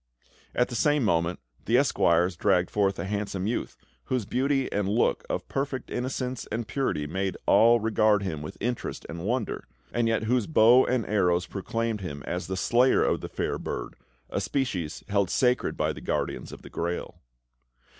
[0.55, 5.23] At the same moment, the Esquires dragged forth a handsome youth, whose beauty and look
[5.29, 10.23] of perfect innocence and purity made all regard him with interest and wonder, and yet
[10.23, 13.95] whose bow and arrows proclaimed him as the slayer of the fair bird,
[14.31, 17.21] a species held sacred by the Guardians of the Grail.